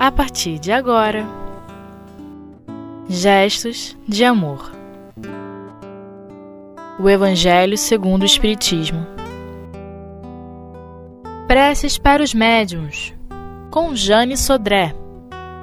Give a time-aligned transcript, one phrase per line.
[0.00, 1.26] a partir de agora.
[3.06, 4.72] Gestos de amor.
[6.98, 9.06] O Evangelho segundo o Espiritismo.
[11.46, 13.12] Preces para os médiuns.
[13.70, 14.94] Com Jane Sodré.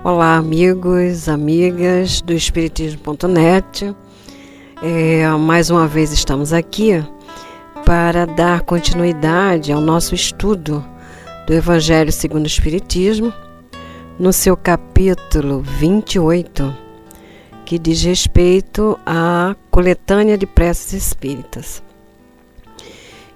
[0.04, 3.96] Olá, amigos, amigas do Espiritismo.net.
[4.84, 7.04] É, mais uma vez estamos aqui
[7.84, 10.86] para dar continuidade ao nosso estudo
[11.48, 13.34] do Evangelho segundo o Espiritismo,
[14.20, 16.76] no seu capítulo 28,
[17.66, 21.84] que diz respeito à coletânea de preces espíritas.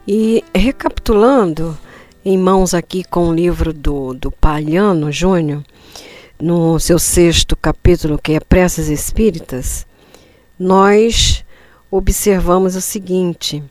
[0.08, 1.78] E recapitulando,
[2.26, 5.64] em mãos aqui com o livro do, do Palhano Júnior,
[6.40, 9.86] no seu sexto capítulo, que é Preces Espíritas,
[10.58, 11.46] nós
[11.92, 13.64] observamos o seguinte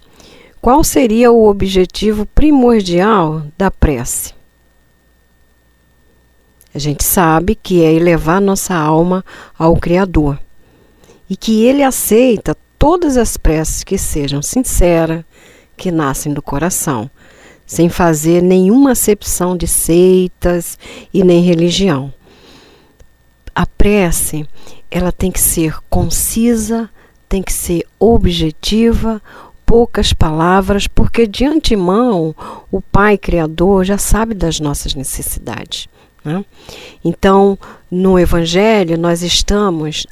[0.61, 4.35] qual seria o objetivo primordial da prece?
[6.74, 9.24] A gente sabe que é elevar nossa alma
[9.59, 10.38] ao Criador
[11.29, 15.24] e que Ele aceita todas as preces que sejam sinceras,
[15.77, 17.10] que nascem do coração,
[17.66, 20.79] sem fazer nenhuma acepção de seitas
[21.12, 22.12] e nem religião.
[23.55, 24.46] A prece,
[24.90, 26.88] ela tem que ser concisa,
[27.29, 29.21] tem que ser objetiva,
[29.66, 32.34] poucas palavras, porque de antemão
[32.71, 35.88] o Pai Criador já sabe das nossas necessidades.
[36.24, 36.45] Né?
[37.04, 37.59] Então,
[37.90, 40.07] no Evangelho, nós estamos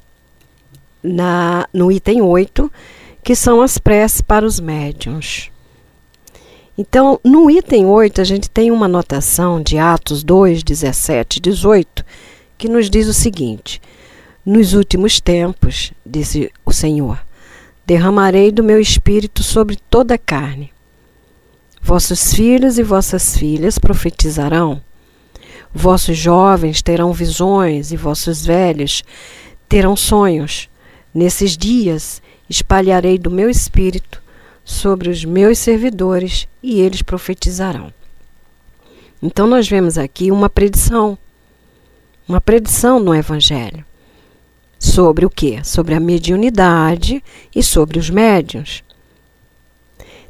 [1.02, 2.70] na, no item 8,
[3.22, 5.50] que são as preces para os médiuns.
[6.76, 12.04] Então, no item 8, a gente tem uma anotação de Atos 2, 17 e 18,
[12.56, 13.82] que nos diz o seguinte:
[14.46, 17.18] Nos últimos tempos, disse o Senhor,
[17.84, 20.72] derramarei do meu espírito sobre toda a carne.
[21.82, 24.80] Vossos filhos e vossas filhas profetizarão.
[25.80, 29.04] Vossos jovens terão visões e vossos velhos
[29.68, 30.68] terão sonhos.
[31.14, 34.20] Nesses dias espalharei do meu espírito
[34.64, 37.92] sobre os meus servidores e eles profetizarão.
[39.22, 41.16] Então nós vemos aqui uma predição,
[42.28, 43.84] uma predição no Evangelho.
[44.80, 45.64] Sobre o que?
[45.64, 47.22] Sobre a mediunidade
[47.54, 48.82] e sobre os médiuns.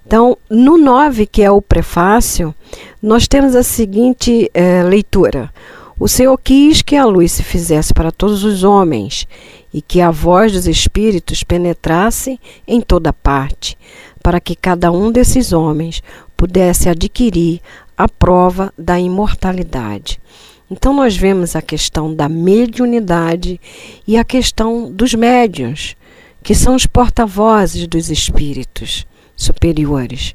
[0.08, 2.54] Então, no 9, que é o prefácio,
[3.02, 5.52] nós temos a seguinte é, leitura:
[6.00, 9.28] O Senhor quis que a luz se fizesse para todos os homens
[9.72, 13.76] e que a voz dos espíritos penetrasse em toda parte,
[14.22, 16.02] para que cada um desses homens
[16.34, 17.60] pudesse adquirir
[17.94, 20.18] a prova da imortalidade.
[20.70, 23.60] Então, nós vemos a questão da mediunidade
[24.06, 25.96] e a questão dos médiuns,
[26.42, 29.06] que são os porta-vozes dos espíritos
[29.38, 30.34] superiores.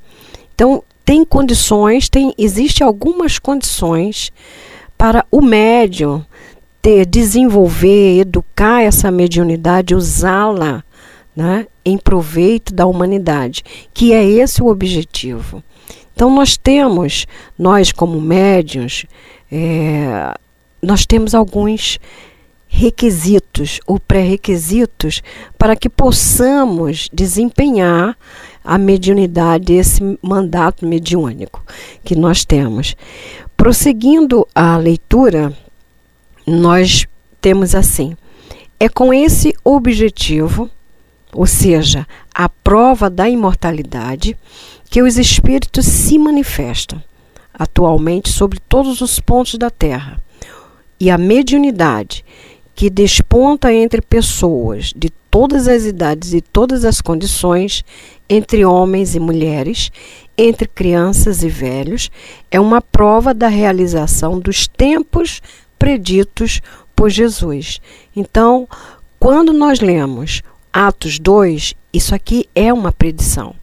[0.55, 4.31] Então, tem condições, tem, existe algumas condições
[4.97, 6.23] para o médium
[6.81, 10.83] ter, desenvolver, educar essa mediunidade, usá-la
[11.35, 13.63] né, em proveito da humanidade,
[13.93, 15.61] que é esse o objetivo.
[16.15, 17.25] Então, nós temos,
[17.59, 19.05] nós como médiuns,
[19.51, 20.33] é,
[20.81, 21.99] nós temos alguns
[22.67, 25.21] requisitos ou pré-requisitos
[25.59, 28.17] para que possamos desempenhar
[28.63, 31.63] a mediunidade, esse mandato mediúnico
[32.03, 32.95] que nós temos.
[33.57, 35.55] Prosseguindo a leitura,
[36.47, 37.05] nós
[37.41, 38.15] temos assim:
[38.79, 40.69] é com esse objetivo,
[41.33, 44.37] ou seja, a prova da imortalidade,
[44.89, 47.01] que os espíritos se manifestam
[47.53, 50.21] atualmente sobre todos os pontos da Terra.
[50.99, 52.25] E a mediunidade,
[52.75, 57.83] que desponta entre pessoas de todas as idades e todas as condições,
[58.29, 59.91] entre homens e mulheres,
[60.37, 62.09] entre crianças e velhos,
[62.49, 65.41] é uma prova da realização dos tempos
[65.77, 66.61] preditos
[66.95, 67.79] por Jesus.
[68.15, 68.67] Então,
[69.19, 70.41] quando nós lemos
[70.71, 73.55] Atos 2, isso aqui é uma predição.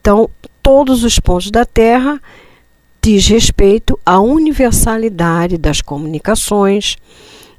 [0.00, 0.28] Então,
[0.62, 2.20] todos os pontos da Terra
[3.00, 6.96] diz respeito à universalidade das comunicações,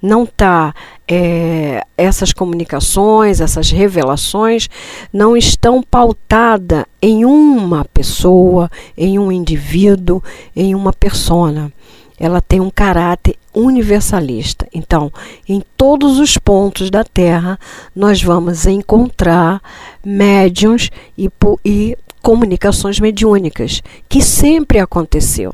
[0.02, 0.74] não está
[1.08, 4.70] é, essas comunicações, essas revelações
[5.12, 10.24] não estão pautadas em uma pessoa, em um indivíduo,
[10.56, 11.72] em uma persona.
[12.20, 14.68] Ela tem um caráter universalista.
[14.74, 15.12] Então,
[15.48, 17.58] em todos os pontos da Terra,
[17.96, 19.62] nós vamos encontrar
[20.04, 21.30] médiums e,
[21.64, 25.54] e comunicações mediúnicas, que sempre aconteceu.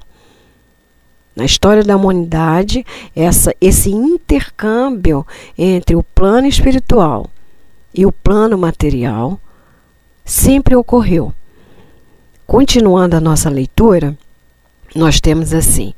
[1.35, 5.27] Na história da humanidade, essa, esse intercâmbio
[5.57, 7.29] entre o plano espiritual
[7.93, 9.39] e o plano material
[10.23, 11.33] sempre ocorreu.
[12.47, 14.17] Continuando a nossa leitura,
[14.95, 15.93] nós temos assim: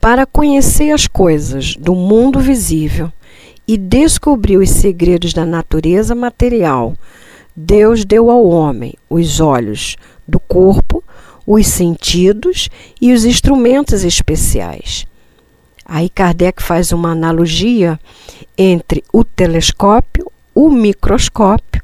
[0.00, 3.12] Para conhecer as coisas do mundo visível
[3.66, 6.94] e descobrir os segredos da natureza material,
[7.56, 9.96] Deus deu ao homem os olhos
[10.28, 11.02] do corpo,
[11.46, 12.68] os sentidos
[13.00, 15.06] e os instrumentos especiais.
[15.84, 18.00] Aí Kardec faz uma analogia
[18.58, 21.82] entre o telescópio, o microscópio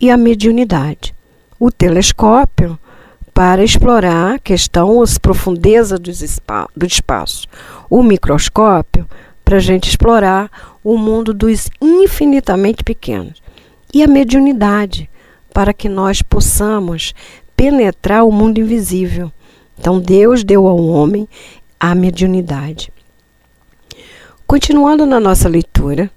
[0.00, 1.12] e a mediunidade.
[1.58, 2.78] O telescópio
[3.34, 7.48] para explorar a questão, as profundezas do espaço.
[7.88, 9.08] O microscópio
[9.44, 10.48] para a gente explorar
[10.84, 13.42] o mundo dos infinitamente pequenos.
[13.92, 15.10] E a mediunidade
[15.52, 17.14] para que nós possamos
[17.60, 19.30] penetrar o mundo invisível.
[19.78, 21.28] Então Deus deu ao homem
[21.78, 22.90] a mediunidade.
[24.46, 26.10] Continuando na nossa leitura,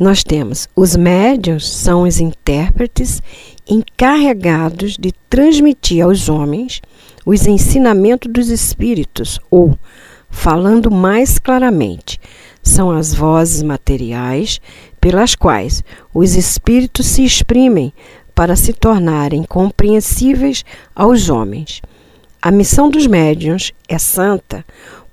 [0.00, 3.22] nós temos os médios são os intérpretes
[3.68, 6.80] encarregados de transmitir aos homens
[7.26, 9.78] os ensinamentos dos espíritos, ou,
[10.30, 12.18] falando mais claramente,
[12.62, 14.62] são as vozes materiais
[14.98, 15.84] pelas quais
[16.14, 17.92] os espíritos se exprimem
[18.34, 20.64] para se tornarem compreensíveis
[20.94, 21.80] aos homens.
[22.42, 24.64] A missão dos médiuns é santa,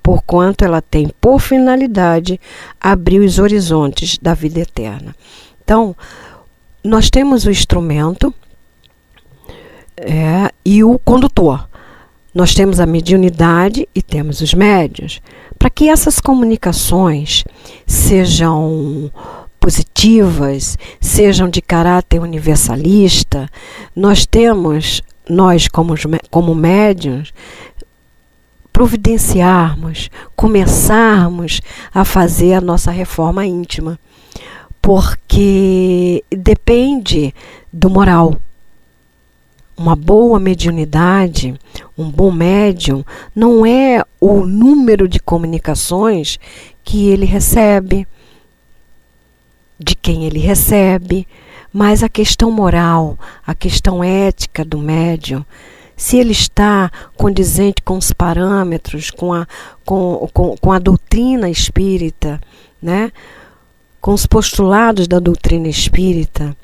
[0.02, 2.40] porquanto ela tem por finalidade
[2.80, 5.14] abrir os horizontes da vida eterna.
[5.64, 5.96] Então,
[6.84, 8.34] nós temos o instrumento
[9.96, 11.68] é, e o condutor.
[12.34, 15.20] Nós temos a mediunidade e temos os médios.
[15.58, 17.44] Para que essas comunicações
[17.86, 19.10] sejam
[19.62, 23.48] positivas, sejam de caráter universalista,
[23.94, 25.00] nós temos,
[25.30, 25.94] nós como,
[26.32, 27.32] como médios,
[28.72, 31.60] providenciarmos, começarmos
[31.94, 33.96] a fazer a nossa reforma íntima,
[34.80, 37.32] porque depende
[37.72, 38.36] do moral.
[39.76, 41.54] Uma boa mediunidade,
[41.96, 46.36] um bom médium, não é o número de comunicações
[46.82, 48.08] que ele recebe,
[49.82, 51.26] de quem ele recebe,
[51.72, 55.44] mas a questão moral, a questão ética do médium
[56.02, 59.46] se ele está condizente com os parâmetros, com a,
[59.84, 62.40] com, com, com a doutrina espírita,
[62.82, 63.12] né?
[64.00, 66.56] com os postulados da doutrina espírita,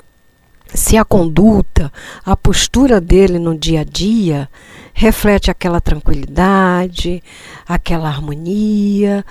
[0.73, 1.91] se a conduta,
[2.25, 4.49] a postura dele no dia a dia
[4.93, 7.23] reflete aquela tranquilidade,
[7.65, 9.25] aquela harmonia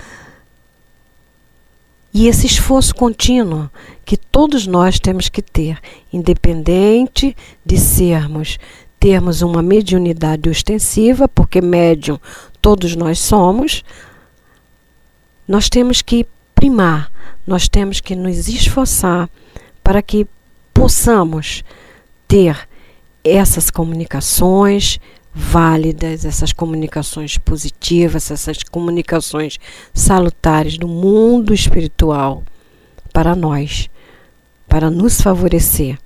[2.13, 3.71] e esse esforço contínuo
[4.05, 5.79] que todos nós temos que ter,
[6.13, 8.59] independente de sermos
[8.99, 12.19] termos uma mediunidade ostensiva, porque médium
[12.61, 13.85] todos nós somos,
[15.47, 17.11] nós temos que primar,
[17.47, 19.31] nós temos que nos esforçar
[19.83, 20.27] para que
[20.75, 21.63] possamos
[22.27, 22.69] ter
[23.25, 24.99] essas comunicações
[25.35, 29.59] válidas, essas comunicações positivas, essas comunicações
[29.95, 32.43] salutares do mundo espiritual
[33.13, 33.89] para nós,
[34.69, 35.99] para nos favorecer.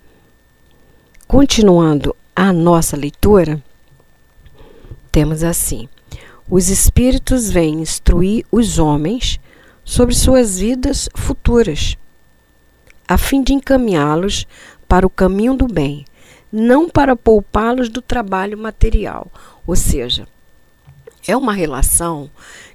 [1.27, 3.63] Continuando a nossa leitura,
[5.11, 5.89] temos assim:
[6.49, 9.41] os espíritos vêm instruir os homens
[9.85, 11.97] sobre suas vidas futuras,
[13.09, 14.47] a fim de encaminhá-los
[14.87, 16.05] para o caminho do bem,
[16.53, 19.33] não para poupá-los do trabalho material.
[19.67, 20.29] Ou seja,
[21.27, 22.31] é uma relação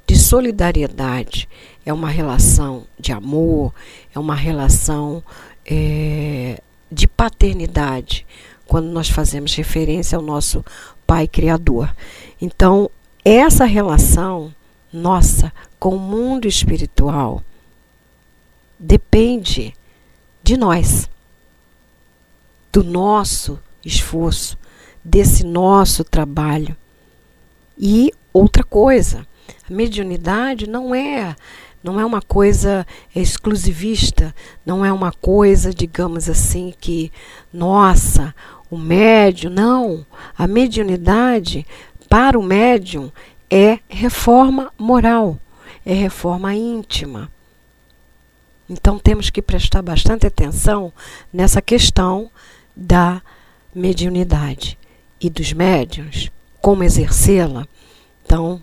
[0.07, 1.47] de solidariedade,
[1.85, 3.73] é uma relação de amor,
[4.13, 5.23] é uma relação
[5.65, 8.25] é, de paternidade
[8.65, 10.65] quando nós fazemos referência ao nosso
[11.05, 11.93] Pai Criador.
[12.41, 12.89] Então,
[13.23, 14.53] essa relação
[14.91, 17.43] nossa com o mundo espiritual
[18.79, 19.73] depende
[20.43, 21.09] de nós,
[22.71, 24.57] do nosso esforço,
[25.03, 26.75] desse nosso trabalho.
[27.77, 29.25] E outra coisa,
[29.69, 31.35] a mediunidade não é
[31.83, 37.11] não é uma coisa exclusivista, não é uma coisa, digamos assim, que,
[37.53, 38.35] nossa,
[38.69, 40.05] o médium, não.
[40.37, 41.65] A mediunidade,
[42.09, 43.09] para o médium,
[43.49, 45.39] é reforma moral,
[45.85, 47.31] é reforma íntima.
[48.69, 50.91] Então temos que prestar bastante atenção
[51.31, 52.29] nessa questão
[52.75, 53.21] da
[53.77, 54.75] mediunidade
[55.21, 57.67] e dos médiuns, como exercê-la.
[58.25, 58.59] Então,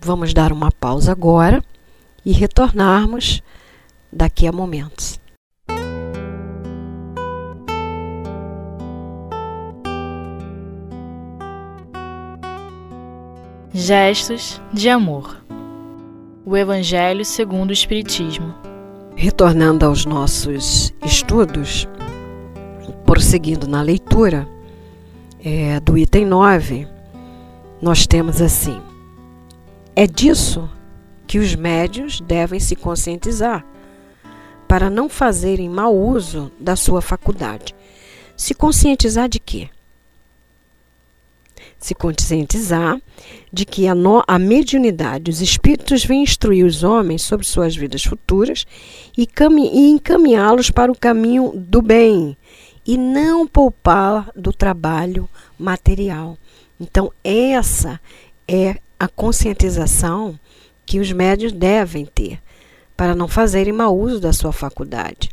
[0.00, 1.62] vamos dar uma pausa agora
[2.24, 3.40] e retornarmos
[4.12, 5.20] daqui a momentos.
[13.72, 15.40] Gestos de amor.
[16.44, 18.52] O Evangelho segundo o Espiritismo.
[19.14, 21.86] Retornando aos nossos estudos,
[23.06, 24.48] prosseguindo na leitura
[25.42, 26.88] é, do item 9,
[27.80, 28.82] nós temos assim:
[29.94, 30.68] É disso
[31.26, 33.64] que os médios devem se conscientizar
[34.66, 37.74] para não fazerem mau uso da sua faculdade.
[38.36, 39.68] Se conscientizar de quê?
[41.78, 43.00] Se conscientizar
[43.52, 48.02] de que a, no, a mediunidade, os espíritos vêm instruir os homens sobre suas vidas
[48.02, 48.66] futuras
[49.16, 49.28] e,
[49.72, 52.36] e encaminhá-los para o caminho do bem
[52.86, 55.28] e não poupar do trabalho
[55.58, 56.38] material.
[56.78, 58.00] Então, essa
[58.46, 60.38] é a conscientização
[60.84, 62.40] que os médios devem ter
[62.96, 65.30] para não fazerem mau uso da sua faculdade.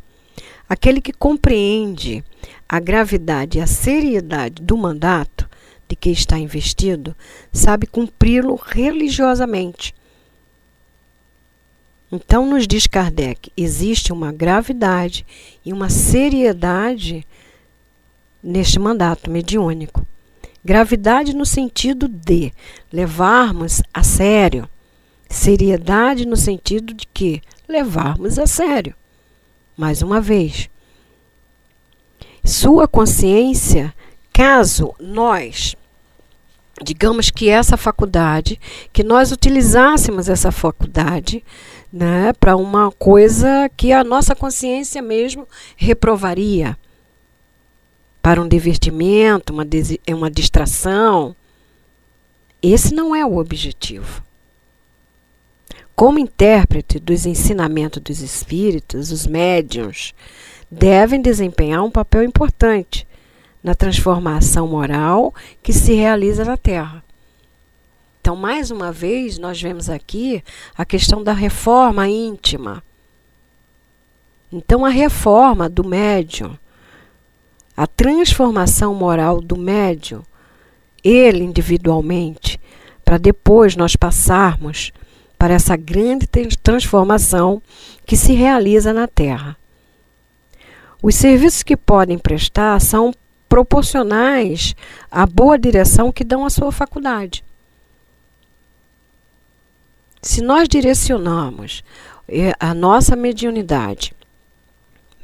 [0.68, 2.24] Aquele que compreende
[2.68, 5.48] a gravidade e a seriedade do mandato
[5.88, 7.14] de que está investido
[7.52, 9.94] sabe cumpri-lo religiosamente.
[12.10, 15.26] Então, nos diz Kardec, existe uma gravidade
[15.64, 17.26] e uma seriedade
[18.44, 20.06] neste mandato mediúnico.
[20.62, 22.52] Gravidade no sentido de
[22.92, 24.68] levarmos a sério.
[25.28, 28.94] Seriedade no sentido de que levarmos a sério.
[29.76, 30.68] Mais uma vez,
[32.44, 33.92] sua consciência,
[34.32, 35.74] caso nós
[36.82, 38.60] digamos que essa faculdade,
[38.92, 41.44] que nós utilizássemos essa faculdade
[41.92, 45.46] né, para uma coisa que a nossa consciência mesmo
[45.76, 46.76] reprovaria
[48.24, 49.66] para um divertimento, uma,
[50.08, 51.36] uma distração.
[52.62, 54.22] Esse não é o objetivo.
[55.94, 60.14] Como intérprete dos ensinamentos dos espíritos, os médiuns
[60.70, 63.06] devem desempenhar um papel importante
[63.62, 67.04] na transformação moral que se realiza na Terra.
[68.22, 70.42] Então, mais uma vez, nós vemos aqui
[70.74, 72.82] a questão da reforma íntima.
[74.50, 76.56] Então, a reforma do médium
[77.76, 80.22] a transformação moral do médium,
[81.02, 82.60] ele individualmente,
[83.04, 84.92] para depois nós passarmos
[85.38, 86.26] para essa grande
[86.62, 87.60] transformação
[88.06, 89.56] que se realiza na Terra.
[91.02, 93.12] Os serviços que podem prestar são
[93.48, 94.74] proporcionais
[95.10, 97.44] à boa direção que dão à sua faculdade.
[100.22, 101.84] Se nós direcionamos
[102.26, 104.14] eh, a nossa mediunidade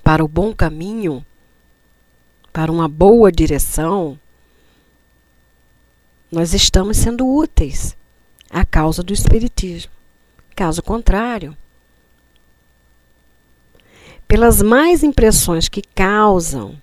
[0.05, 1.25] para o bom caminho,
[2.61, 4.19] para uma boa direção,
[6.31, 7.97] nós estamos sendo úteis
[8.51, 9.91] à causa do Espiritismo.
[10.55, 11.57] Caso contrário,
[14.29, 16.77] pelas mais impressões que causam,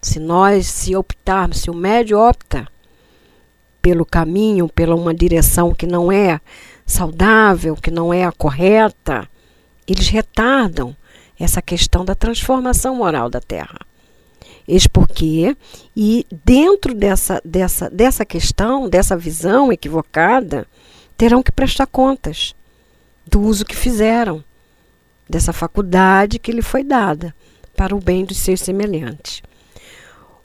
[0.00, 2.68] se nós se optarmos, se o médio opta
[3.82, 6.40] pelo caminho, pela uma direção que não é
[6.86, 9.28] saudável, que não é a correta,
[9.88, 10.94] eles retardam
[11.36, 13.89] essa questão da transformação moral da Terra.
[14.70, 15.56] Eis porque,
[15.96, 20.64] e dentro dessa, dessa, dessa questão, dessa visão equivocada,
[21.18, 22.54] terão que prestar contas
[23.26, 24.44] do uso que fizeram,
[25.28, 27.34] dessa faculdade que lhe foi dada
[27.76, 29.42] para o bem dos seus semelhantes.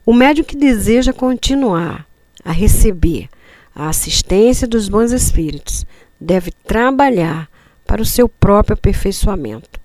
[0.04, 2.04] O médium que deseja continuar
[2.44, 3.28] a receber
[3.72, 5.86] a assistência dos bons espíritos
[6.20, 7.48] deve trabalhar
[7.86, 9.78] para o seu próprio aperfeiçoamento.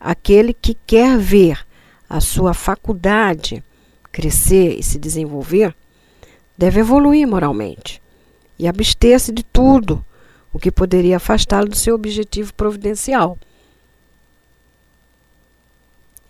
[0.00, 1.63] Aquele que quer ver
[2.14, 3.60] a sua faculdade
[4.12, 5.74] crescer e se desenvolver,
[6.56, 8.00] deve evoluir moralmente
[8.56, 10.06] e abster-se de tudo
[10.52, 13.36] o que poderia afastá-lo do seu objetivo providencial.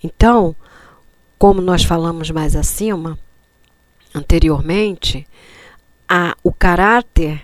[0.02, 0.56] Então,
[1.38, 3.18] como nós falamos mais acima,
[4.14, 5.28] anteriormente,
[6.08, 7.42] a, o caráter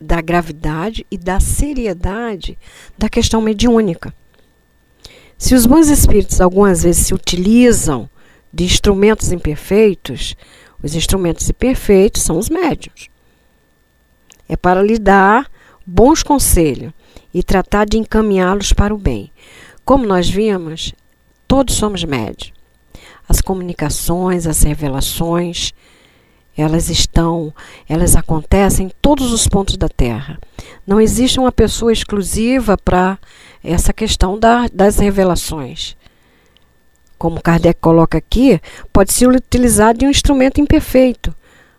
[0.00, 2.58] da gravidade e da seriedade
[2.96, 4.14] da questão mediúnica.
[5.42, 8.08] Se os bons espíritos algumas vezes se utilizam
[8.52, 10.36] de instrumentos imperfeitos,
[10.80, 13.08] os instrumentos imperfeitos são os médios.
[14.48, 15.50] É para lhe dar
[15.84, 16.92] bons conselhos
[17.34, 19.32] e tratar de encaminhá-los para o bem.
[19.84, 20.94] Como nós vimos,
[21.48, 22.52] todos somos médios.
[23.28, 25.72] As comunicações, as revelações,
[26.56, 27.52] elas estão,
[27.88, 30.38] elas acontecem em todos os pontos da Terra.
[30.86, 33.18] Não existe uma pessoa exclusiva para
[33.62, 35.96] essa questão da, das revelações.
[37.18, 38.60] Como Kardec coloca aqui,
[38.92, 41.34] pode ser utilizado de um instrumento imperfeito.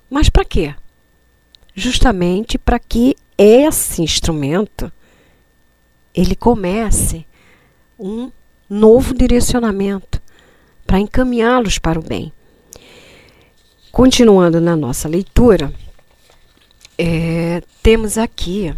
[0.09, 0.73] Mas para quê?
[1.75, 4.91] Justamente para que esse instrumento
[6.13, 7.25] ele comece
[7.99, 8.31] um
[8.69, 10.21] novo direcionamento
[10.85, 12.31] para encaminhá-los para o bem.
[13.91, 15.73] Continuando na nossa leitura,
[16.97, 18.73] é, temos aqui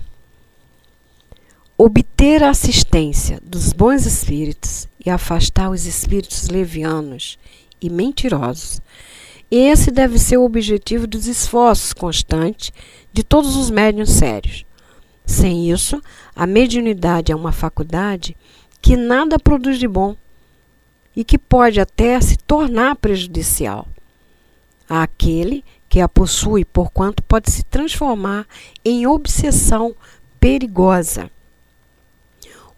[1.77, 7.37] obter a assistência dos bons espíritos e afastar os espíritos levianos
[7.81, 8.81] e mentirosos.
[9.51, 12.71] Esse deve ser o objetivo dos esforços constantes
[13.11, 14.65] de todos os médiuns sérios.
[15.25, 16.01] Sem isso,
[16.35, 18.37] a mediunidade é uma faculdade
[18.81, 20.15] que nada produz de bom
[21.15, 23.87] e que pode até se tornar prejudicial
[24.87, 28.45] àquele que a possui, porquanto pode se transformar
[28.83, 29.95] em obsessão
[30.39, 31.29] perigosa.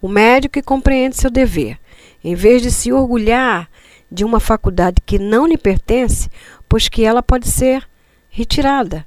[0.08, 1.78] O médico que compreende seu dever,
[2.24, 3.70] em vez de se orgulhar
[4.10, 6.30] de uma faculdade que não lhe pertence,
[6.70, 7.86] pois que ela pode ser
[8.30, 9.06] retirada.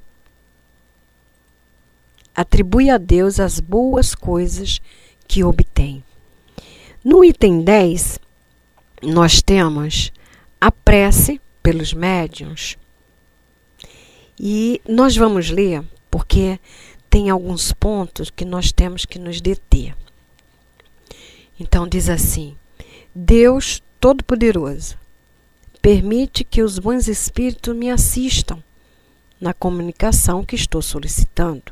[2.35, 4.79] Atribui a Deus as boas coisas
[5.27, 6.03] que obtém.
[7.03, 8.19] No item 10,
[9.01, 10.13] nós temos
[10.61, 12.77] a prece pelos médiuns.
[14.39, 16.59] E nós vamos ler porque
[17.09, 19.95] tem alguns pontos que nós temos que nos deter.
[21.61, 22.57] Então diz assim:
[23.13, 24.97] Deus Todo-Poderoso,
[25.79, 28.57] permite que os bons espíritos me assistam
[29.39, 31.71] na comunicação que estou solicitando.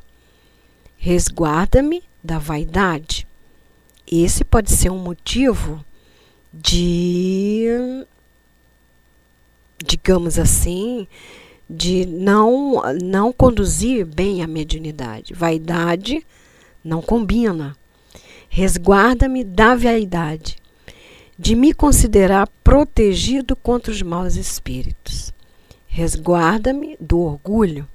[0.96, 3.28] Resguarda-me da vaidade.
[4.06, 5.84] Esse pode ser um motivo
[6.54, 7.66] de,
[9.84, 11.08] digamos assim,
[11.68, 15.34] de não, não conduzir bem a mediunidade.
[15.34, 16.24] Vaidade
[16.84, 17.76] não combina.
[18.50, 20.58] Resguarda-me da vaidade,
[21.38, 25.32] de me considerar protegido contra os maus espíritos.
[25.88, 27.88] Resguarda-me do orgulho.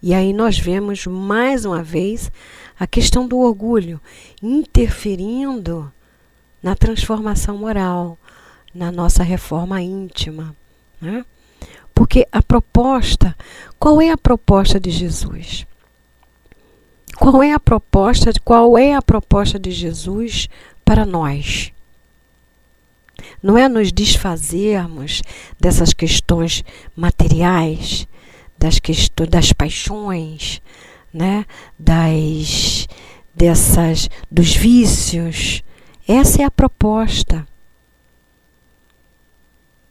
[0.00, 2.30] E aí nós vemos mais uma vez
[2.78, 4.00] a questão do orgulho
[4.42, 5.92] interferindo
[6.62, 8.16] na transformação moral,
[8.74, 10.54] na nossa reforma íntima.
[11.00, 11.24] Né?
[11.94, 13.36] Porque a proposta,
[13.78, 15.66] qual é a proposta de Jesus?
[17.18, 20.48] Qual é a proposta, qual é a proposta de Jesus
[20.84, 21.72] para nós?
[23.42, 25.22] Não é nos desfazermos
[25.58, 28.06] dessas questões materiais,
[28.56, 30.62] das questões das paixões,
[31.12, 31.44] né?
[31.78, 32.86] Das
[33.34, 35.62] dessas dos vícios.
[36.06, 37.46] Essa é a proposta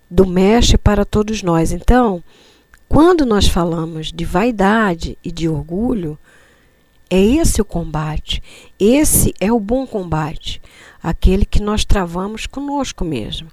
[0.09, 1.71] do mestre para todos nós.
[1.71, 2.23] Então,
[2.87, 6.17] quando nós falamos de vaidade e de orgulho,
[7.09, 8.41] é esse o combate.
[8.79, 10.61] Esse é o bom combate,
[11.01, 13.49] aquele que nós travamos conosco mesmo.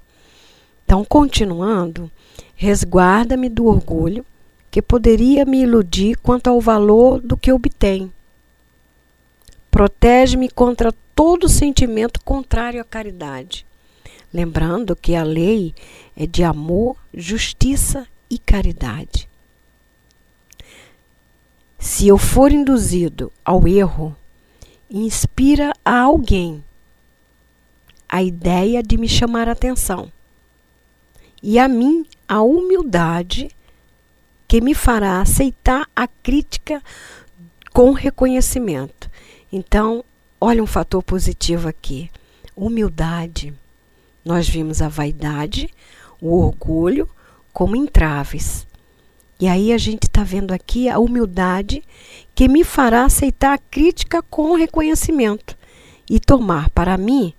[0.84, 2.10] Então, continuando,
[2.54, 4.24] resguarda-me do orgulho
[4.70, 8.12] que poderia me iludir quanto ao valor do que obtém.
[9.70, 13.64] Protege-me contra todo sentimento contrário à caridade.
[14.32, 15.74] Lembrando que a lei
[16.16, 19.28] é de amor, justiça e caridade.
[21.84, 24.16] Se eu for induzido ao erro,
[24.88, 26.64] inspira a alguém
[28.08, 30.10] a ideia de me chamar a atenção
[31.42, 33.50] e a mim a humildade
[34.48, 36.82] que me fará aceitar a crítica
[37.70, 39.10] com reconhecimento.
[39.52, 40.02] Então,
[40.40, 42.10] olha um fator positivo aqui:
[42.56, 43.52] humildade.
[44.24, 45.68] Nós vimos a vaidade,
[46.18, 47.06] o orgulho
[47.52, 48.66] como entraves.
[49.40, 51.82] E aí a gente está vendo aqui a humildade
[52.34, 55.56] que me fará aceitar a crítica com reconhecimento
[56.08, 57.34] e tomar para mim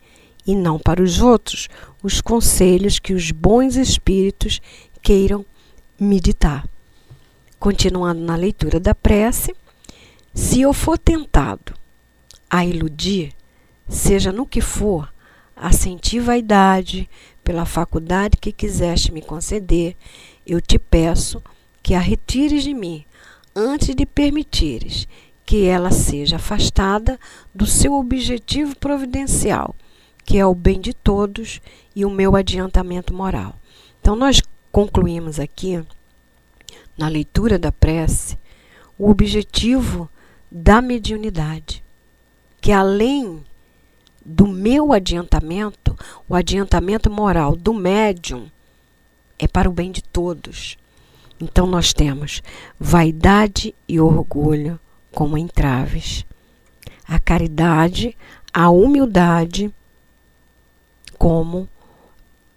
[0.45, 1.67] e não para os outros
[2.03, 4.61] os conselhos que os bons espíritos
[5.01, 5.45] queiram
[5.99, 6.67] meditar.
[7.57, 9.55] Continuando na leitura da prece,
[10.33, 11.73] se eu for tentado
[12.49, 13.33] a iludir,
[13.87, 15.11] seja no que for,
[15.55, 17.09] a sentir vaidade
[17.43, 19.95] pela faculdade que quiseste me conceder,
[20.45, 21.41] eu te peço
[21.85, 23.05] que a retires de mim,
[23.55, 25.07] antes de permitires
[25.45, 27.19] que ela seja afastada
[27.53, 29.75] do seu objetivo providencial,
[30.25, 31.61] que é o bem de todos
[31.95, 33.53] e o meu adiantamento moral.
[34.01, 35.85] Então, nós concluímos aqui,
[36.97, 38.35] na leitura da prece,
[38.97, 40.09] o objetivo
[40.51, 41.83] da mediunidade,
[42.59, 43.43] que além
[44.25, 45.95] do meu adiantamento,
[46.27, 48.49] o adiantamento moral do médium
[49.37, 50.79] é para o bem de todos.
[51.39, 52.41] Então nós temos
[52.79, 54.79] vaidade e orgulho
[55.11, 56.25] como entraves,
[57.07, 58.17] a caridade,
[58.53, 59.73] a humildade
[61.17, 61.67] como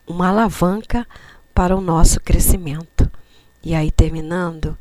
[0.06, 1.06] uma alavanca
[1.52, 3.10] para o nosso crescimento.
[3.62, 4.76] E aí terminando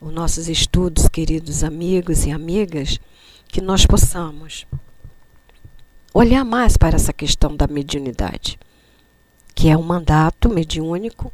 [0.00, 3.00] os nossos estudos, queridos amigos e amigas,
[3.48, 4.66] que nós possamos
[6.12, 8.58] olhar mais para essa questão da mediunidade,
[9.54, 11.32] que é um mandato mediúnico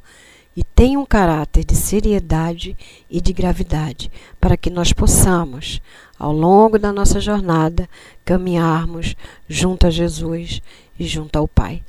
[0.56, 2.76] e tem um caráter de seriedade
[3.10, 5.80] e de gravidade, para que nós possamos,
[6.18, 7.88] ao longo da nossa jornada,
[8.24, 9.16] caminharmos
[9.48, 10.60] junto a Jesus
[10.98, 11.82] e junto ao Pai.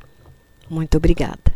[0.70, 1.55] Muito obrigada.